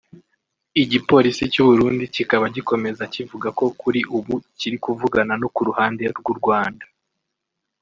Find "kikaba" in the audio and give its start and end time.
2.15-2.45